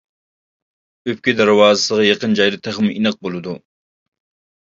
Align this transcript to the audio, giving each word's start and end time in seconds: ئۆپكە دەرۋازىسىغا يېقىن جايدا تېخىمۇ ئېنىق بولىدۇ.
ئۆپكە 1.11 1.33
دەرۋازىسىغا 1.41 2.05
يېقىن 2.05 2.33
جايدا 2.39 2.59
تېخىمۇ 2.69 2.95
ئېنىق 2.95 3.21
بولىدۇ. 3.27 3.55